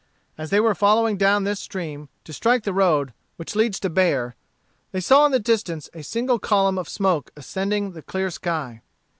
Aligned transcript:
As 0.35 0.49
they 0.49 0.59
were 0.59 0.73
following 0.73 1.15
down 1.15 1.43
this 1.43 1.59
stream, 1.59 2.09
to 2.23 2.33
strike 2.33 2.63
the 2.63 2.73
road 2.73 3.13
which 3.35 3.55
leads 3.55 3.79
to 3.81 3.87
Bexar, 3.87 4.33
they 4.93 4.99
saw 4.99 5.27
in 5.27 5.31
the 5.31 5.37
distance 5.37 5.91
a 5.93 6.01
single 6.01 6.39
column 6.39 6.79
of 6.79 6.89
smoke 6.89 7.29
ascending 7.37 7.91
the 7.91 8.01
clear 8.01 8.31
sky. 8.31 8.81